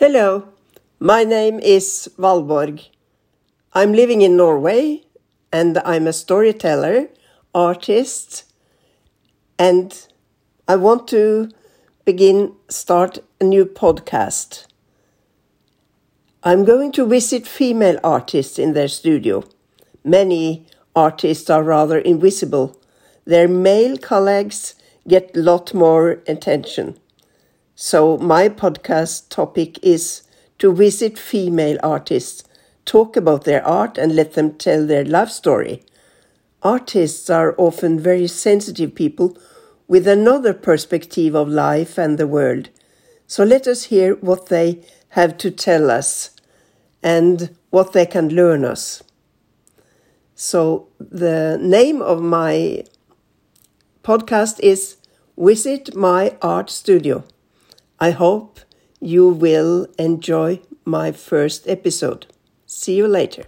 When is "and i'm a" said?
5.52-6.12